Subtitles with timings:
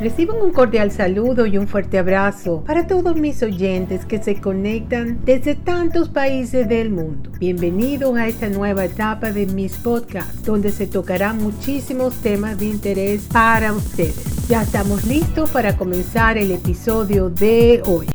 [0.00, 5.22] Reciban un cordial saludo y un fuerte abrazo para todos mis oyentes que se conectan
[5.26, 7.30] desde tantos países del mundo.
[7.38, 13.28] Bienvenidos a esta nueva etapa de mis podcasts, donde se tocarán muchísimos temas de interés
[13.30, 14.48] para ustedes.
[14.48, 18.06] Ya estamos listos para comenzar el episodio de hoy.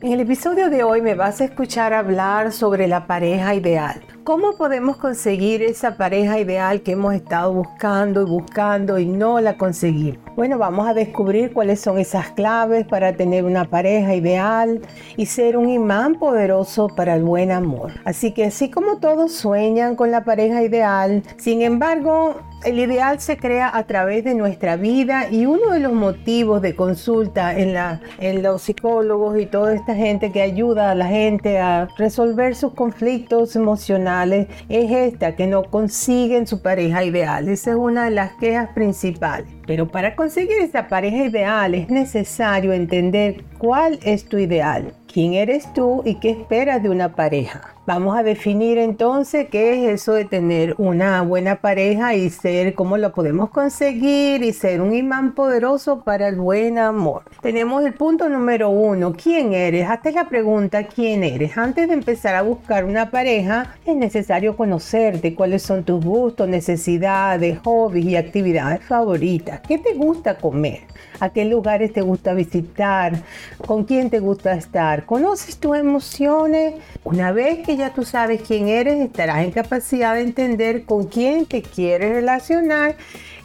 [0.00, 4.00] En el episodio de hoy me vas a escuchar hablar sobre la pareja ideal.
[4.24, 9.58] ¿Cómo podemos conseguir esa pareja ideal que hemos estado buscando y buscando y no la
[9.58, 10.18] conseguimos?
[10.34, 14.80] Bueno, vamos a descubrir cuáles son esas claves para tener una pareja ideal
[15.18, 17.92] y ser un imán poderoso para el buen amor.
[18.06, 23.36] Así que así como todos sueñan con la pareja ideal, sin embargo, el ideal se
[23.36, 28.00] crea a través de nuestra vida y uno de los motivos de consulta en, la,
[28.18, 32.72] en los psicólogos y toda esta gente que ayuda a la gente a resolver sus
[32.72, 37.48] conflictos emocionales es esta, que no consiguen su pareja ideal.
[37.48, 39.46] Esa es una de las quejas principales.
[39.66, 45.72] Pero para conseguir esa pareja ideal es necesario entender cuál es tu ideal, quién eres
[45.72, 47.74] tú y qué esperas de una pareja.
[47.86, 52.96] Vamos a definir entonces qué es eso de tener una buena pareja y ser, cómo
[52.96, 57.24] lo podemos conseguir y ser un imán poderoso para el buen amor.
[57.42, 59.86] Tenemos el punto número uno, ¿quién eres?
[59.88, 61.58] Hazte la pregunta, ¿quién eres?
[61.58, 67.58] Antes de empezar a buscar una pareja, es necesario conocerte, cuáles son tus gustos, necesidades,
[67.64, 69.53] hobbies y actividades favoritas.
[69.62, 70.80] ¿Qué te gusta comer?
[71.20, 73.22] ¿A qué lugares te gusta visitar?
[73.66, 75.06] ¿Con quién te gusta estar?
[75.06, 76.74] ¿Conoces tus emociones?
[77.04, 81.46] Una vez que ya tú sabes quién eres, estarás en capacidad de entender con quién
[81.46, 82.96] te quieres relacionar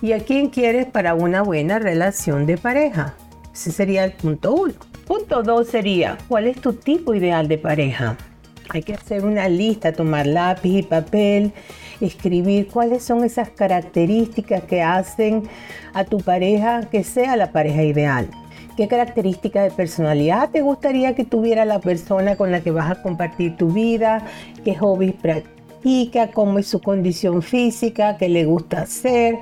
[0.02, 3.16] y a quién quieres para una buena relación de pareja.
[3.54, 4.74] Ese sería el punto uno.
[5.06, 8.16] Punto dos sería, ¿cuál es tu tipo ideal de pareja?
[8.70, 11.52] Hay que hacer una lista, tomar lápiz y papel,
[12.06, 15.44] escribir cuáles son esas características que hacen
[15.94, 18.30] a tu pareja que sea la pareja ideal.
[18.80, 23.02] ¿Qué características de personalidad te gustaría que tuviera la persona con la que vas a
[23.02, 24.26] compartir tu vida?
[24.64, 26.32] ¿Qué hobbies practica?
[26.32, 28.16] ¿Cómo es su condición física?
[28.18, 29.38] ¿Qué le gusta hacer?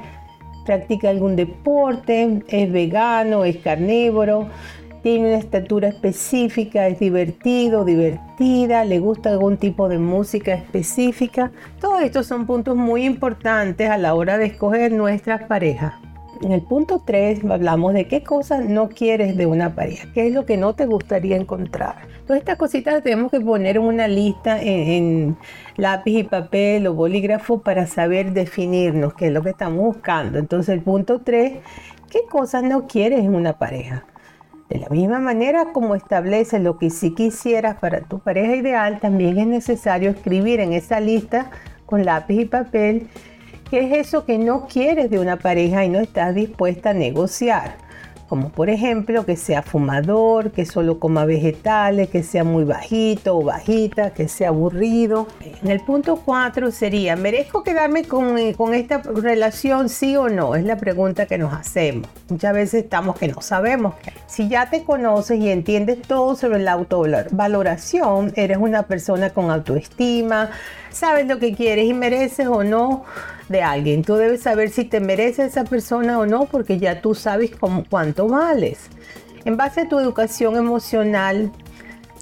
[0.66, 2.41] ¿Practica algún deporte?
[2.47, 3.45] ¿Es vegano?
[3.45, 4.47] ¿Es carnívoro?
[5.07, 11.53] Tiene una estatura específica, es divertido, divertida, le gusta algún tipo de música específica.
[11.79, 15.94] Todos estos son puntos muy importantes a la hora de escoger nuestras parejas.
[16.41, 20.34] En el punto 3 hablamos de qué cosas no quieres de una pareja, qué es
[20.34, 22.06] lo que no te gustaría encontrar.
[22.25, 25.38] Todas estas cositas tenemos que poner en una lista en,
[25.78, 30.38] lápiz y papel o bolígrafo para saber definirnos qué es lo que estamos buscando.
[30.38, 31.59] Entonces el punto 3,
[32.12, 34.03] ¿qué cosas no quieres en una pareja?
[34.69, 39.38] De la misma manera como establece lo que sí quisieras para tu pareja ideal, también
[39.38, 41.51] es necesario escribir en esa lista
[41.85, 43.07] con lápiz y papel
[43.69, 47.75] ¿Qué es eso que no quieres de una pareja y no estás dispuesta a negociar?
[48.27, 53.43] Como por ejemplo que sea fumador, que solo coma vegetales, que sea muy bajito o
[53.43, 55.27] bajita, que sea aburrido.
[55.63, 60.55] En el punto 4 sería, ¿merezco quedarme con, eh, con esta relación sí o no?
[60.55, 62.09] Es la pregunta que nos hacemos.
[62.29, 63.95] Muchas veces estamos que no sabemos.
[64.25, 70.49] Si ya te conoces y entiendes todo sobre la autovaloración, eres una persona con autoestima,
[70.91, 73.05] sabes lo que quieres y mereces o no
[73.50, 74.03] de alguien.
[74.03, 77.52] Tú debes saber si te merece esa persona o no porque ya tú sabes
[77.90, 78.90] cuánto vales.
[79.46, 81.52] En base a tu educación emocional,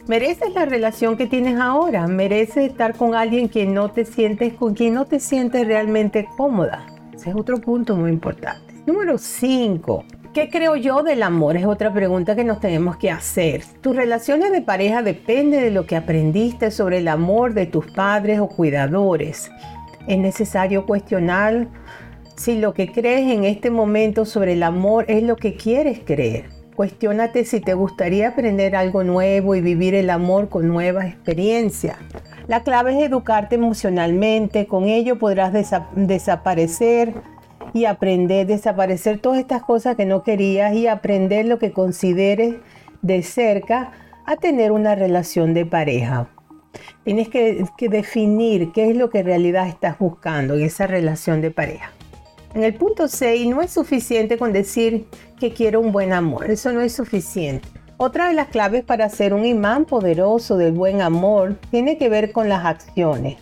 [0.07, 4.73] mereces la relación que tienes ahora, mereces estar con alguien que no te sientes, con
[4.73, 6.85] quien no te sientes realmente cómoda.
[7.13, 8.73] Ese es otro punto muy importante.
[8.85, 10.05] Número 5.
[10.35, 11.55] ¿Qué creo yo del amor?
[11.55, 13.63] Es otra pregunta que nos tenemos que hacer.
[13.79, 18.41] Tus relaciones de pareja dependen de lo que aprendiste sobre el amor de tus padres
[18.41, 19.49] o cuidadores.
[20.07, 21.67] Es necesario cuestionar
[22.35, 26.45] si lo que crees en este momento sobre el amor es lo que quieres creer.
[26.75, 31.97] Cuestiónate si te gustaría aprender algo nuevo y vivir el amor con nuevas experiencias.
[32.47, 35.53] La clave es educarte emocionalmente, con ello podrás
[35.95, 37.13] desaparecer
[37.73, 42.55] y aprender, desaparecer todas estas cosas que no querías y aprender lo que consideres
[43.01, 43.91] de cerca
[44.25, 46.27] a tener una relación de pareja.
[47.03, 51.51] Tienes que, definir qué es lo que en realidad estás buscando en esa relación de
[51.51, 51.91] pareja.
[52.53, 55.07] En el punto 6 no es suficiente con decir
[55.39, 57.67] que quiero un buen amor, eso no es suficiente.
[57.97, 62.31] Otra de las claves para ser un imán poderoso del buen amor tiene que ver
[62.31, 63.37] con las acciones.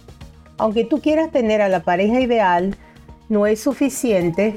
[0.58, 2.76] Aunque tú quieras tener a la pareja ideal,
[3.30, 4.56] no es suficiente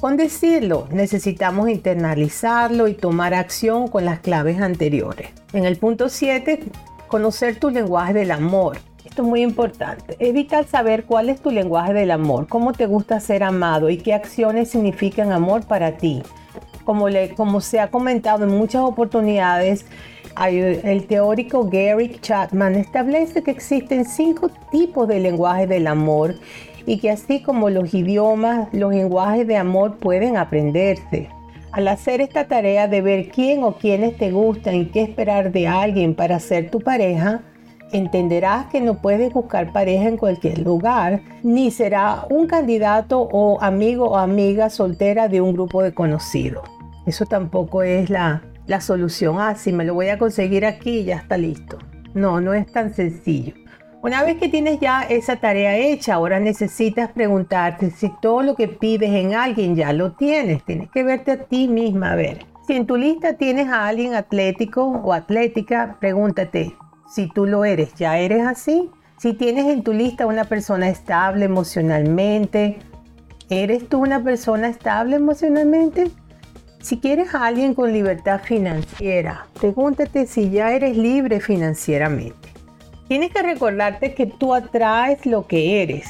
[0.00, 5.30] con decirlo, necesitamos internalizarlo y tomar acción con las claves anteriores.
[5.54, 6.60] En el punto 7,
[7.08, 8.78] conocer tu lenguaje del amor.
[9.04, 10.16] Esto es muy importante.
[10.18, 13.98] Es vital saber cuál es tu lenguaje del amor, cómo te gusta ser amado y
[13.98, 16.22] qué acciones significan amor para ti.
[16.84, 19.86] Como, le, como se ha comentado en muchas oportunidades,
[20.44, 26.34] el teórico Gary Chapman establece que existen cinco tipos de lenguaje del amor
[26.84, 31.30] y que así como los idiomas, los lenguajes de amor pueden aprenderse.
[31.76, 35.68] Al hacer esta tarea de ver quién o quiénes te gustan y qué esperar de
[35.68, 37.42] alguien para ser tu pareja,
[37.92, 44.06] entenderás que no puedes buscar pareja en cualquier lugar, ni será un candidato o amigo
[44.06, 46.66] o amiga soltera de un grupo de conocidos.
[47.04, 49.36] Eso tampoco es la, la solución.
[49.38, 51.76] Ah, si me lo voy a conseguir aquí, ya está listo.
[52.14, 53.52] No, no es tan sencillo.
[54.06, 58.68] Una vez que tienes ya esa tarea hecha, ahora necesitas preguntarte si todo lo que
[58.68, 60.62] pides en alguien ya lo tienes.
[60.62, 62.46] Tienes que verte a ti misma a ver.
[62.68, 66.76] Si en tu lista tienes a alguien atlético o atlética, pregúntate
[67.12, 67.94] si tú lo eres.
[67.94, 68.92] ¿Ya eres así?
[69.18, 72.78] Si tienes en tu lista una persona estable emocionalmente,
[73.50, 76.12] ¿eres tú una persona estable emocionalmente?
[76.80, 82.45] Si quieres a alguien con libertad financiera, pregúntate si ya eres libre financieramente.
[83.08, 86.06] Tienes que recordarte que tú atraes lo que eres.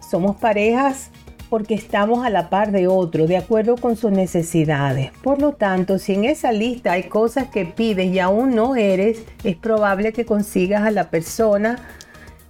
[0.00, 1.10] Somos parejas
[1.50, 5.10] porque estamos a la par de otro, de acuerdo con sus necesidades.
[5.22, 9.24] Por lo tanto, si en esa lista hay cosas que pides y aún no eres,
[9.44, 11.78] es probable que consigas a la persona,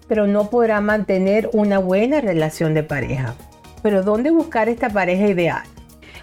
[0.07, 3.35] pero no podrá mantener una buena relación de pareja.
[3.83, 5.63] Pero ¿dónde buscar esta pareja ideal?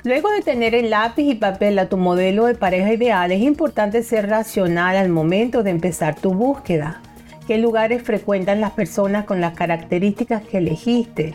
[0.04, 4.04] Luego de tener el lápiz y papel a tu modelo de pareja ideal, es importante
[4.04, 7.02] ser racional al momento de empezar tu búsqueda.
[7.47, 11.33] ¿Qué lugares frecuentan las personas con las características que elegiste?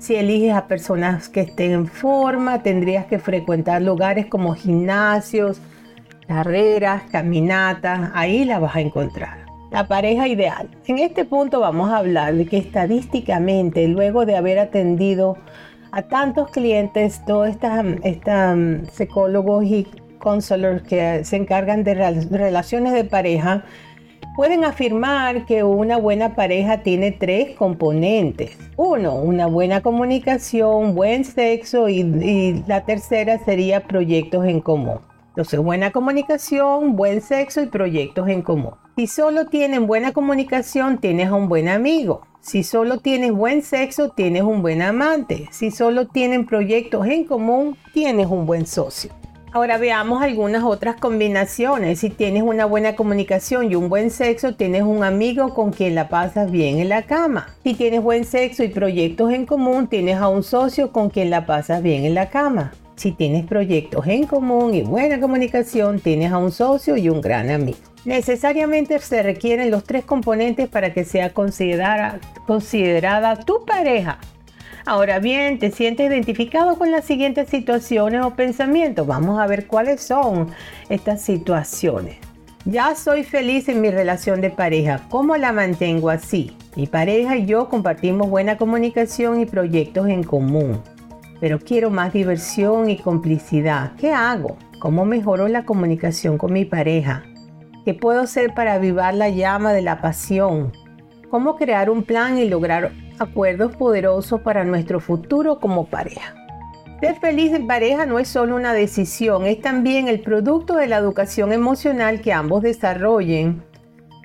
[0.00, 5.60] Si eliges a personas que estén en forma, tendrías que frecuentar lugares como gimnasios,
[6.26, 9.46] carreras, caminatas, ahí la vas a encontrar.
[9.70, 10.68] La pareja ideal.
[10.88, 15.38] En este punto vamos a hablar de que estadísticamente, luego de haber atendido
[15.92, 17.70] a tantos clientes, todos estos
[18.26, 19.86] um, psicólogos y
[20.18, 23.64] counselors que se encargan de relaciones de pareja,
[24.36, 28.56] pueden afirmar que una buena pareja tiene tres componentes.
[28.76, 35.00] Uno, una buena comunicación, buen sexo y, la tercera sería proyectos en común.
[35.28, 38.72] Entonces, buena comunicación, buen sexo y proyectos en común.
[38.96, 42.22] Si solo tienen buena comunicación, tienes un buen amigo.
[42.40, 45.48] Si solo tienes buen sexo, tienes un buen amante.
[45.50, 49.21] Si solo tienen proyectos en común, tienes un buen socio.
[49.54, 52.00] Ahora veamos algunas otras combinaciones.
[52.00, 56.08] Si tienes una buena comunicación y un buen sexo, tienes un amigo con quien la
[56.08, 57.54] pasas bien en la cama.
[57.62, 61.44] Si tienes buen sexo y proyectos en común, tienes a un socio con quien la
[61.44, 62.72] pasas bien en la cama.
[62.96, 67.50] Si tienes proyectos en común y buena comunicación, tienes a un socio y un gran
[67.50, 67.78] amigo.
[68.06, 74.18] Necesariamente se requieren los tres componentes para que sea considerada, considerada tu pareja.
[74.84, 79.06] Ahora bien, ¿te sientes identificado con las siguientes situaciones o pensamientos?
[79.06, 80.48] Vamos a ver cuáles son
[80.88, 82.16] estas situaciones.
[82.64, 85.00] Ya soy feliz en mi relación de pareja.
[85.08, 86.56] ¿Cómo la mantengo así?
[86.74, 90.82] Mi pareja y yo compartimos buena comunicación y proyectos en común.
[91.40, 93.92] Pero quiero más diversión y complicidad.
[93.98, 94.56] ¿Qué hago?
[94.80, 97.22] ¿Cómo mejoro la comunicación con mi pareja?
[97.84, 100.72] ¿Qué puedo hacer para avivar la llama de la pasión?
[101.30, 106.34] ¿Cómo crear un plan y lograr acuerdos poderosos para nuestro futuro como pareja?
[107.00, 110.98] Ser feliz en pareja no es solo una decisión, es también el producto de la
[110.98, 113.62] educación emocional que ambos desarrollen.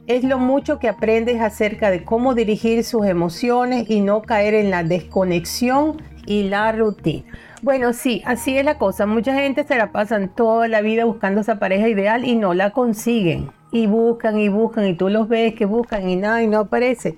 [0.06, 4.70] Es lo mucho que aprendes acerca de cómo dirigir sus emociones y no caer en
[4.70, 7.26] la desconexión y la rutina.
[7.64, 9.08] Bueno, sí, así es la cosa.
[9.08, 12.70] Mucha gente se la pasan toda la vida buscando esa pareja ideal y no la
[12.70, 13.50] consiguen.
[13.72, 17.18] Y buscan y buscan y tú los ves que buscan y nada y no aparece.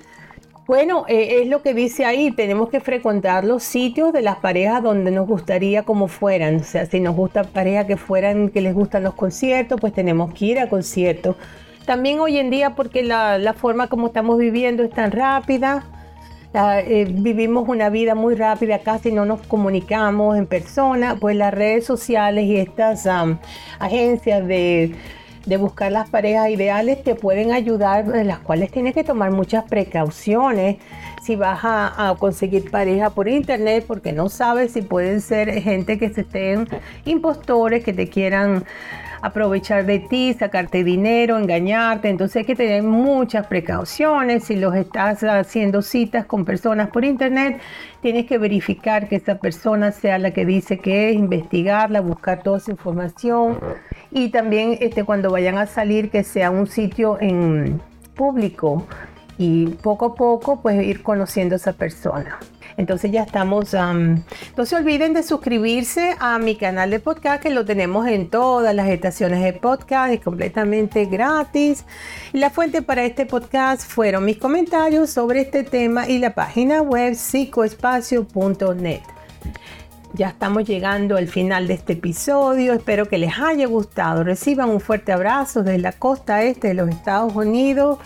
[0.70, 4.84] Bueno, eh, es lo que dice ahí, tenemos que frecuentar los sitios de las parejas
[4.84, 6.58] donde nos gustaría como fueran.
[6.58, 10.32] O sea, si nos gusta pareja que fueran, que les gustan los conciertos, pues tenemos
[10.32, 11.38] que ir a conciertos.
[11.88, 15.86] También hoy en día, porque la, forma como estamos viviendo es tan rápida,
[16.54, 21.84] eh, vivimos una vida muy rápida, casi no nos comunicamos en persona, pues las redes
[21.84, 23.08] sociales y estas
[23.80, 24.94] agencias de,
[25.58, 30.78] buscar las parejas ideales te pueden ayudar, en las cuales tienes que tomar muchas precauciones.
[31.24, 35.98] Si vas a, a, conseguir pareja por internet, porque no sabes si pueden ser gente
[35.98, 36.68] que se estén
[37.06, 38.64] impostores, que te quieran
[39.22, 42.10] aprovechar de ti, sacarte dinero, engañarte.
[42.10, 44.46] Entonces hay que tener muchas precauciones.
[44.46, 47.60] Si los estás haciendo citas con personas por internet,
[48.02, 52.58] tienes que verificar que esa persona sea la que dice que es, investigarla, buscar toda
[52.58, 53.60] esa información.
[54.12, 57.82] Y también este, cuando vayan a salir, que sea un sitio en
[58.16, 58.86] público
[59.38, 62.40] y poco a poco pues ir conociendo a esa persona.
[62.80, 67.66] Entonces ya estamos, no se olviden de suscribirse a mi canal de podcast que lo
[67.66, 71.84] tenemos en todas las estaciones de podcast, es completamente gratis.
[72.32, 77.16] La fuente para este podcast fueron mis comentarios sobre este tema y la página web
[77.16, 79.02] psicoespacio.net.
[80.14, 82.74] Ya estamos llegando al final de este episodio.
[82.74, 84.24] Espero que les haya gustado.
[84.24, 88.00] Reciban un fuerte abrazo desde la costa este de los Estados Unidos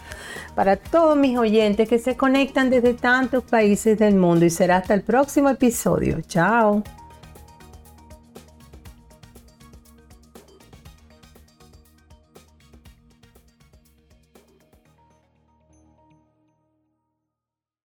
[0.55, 4.93] para todos mis oyentes que se conectan desde tantos países del mundo y será hasta
[4.93, 6.21] el próximo episodio.
[6.21, 6.83] Chao.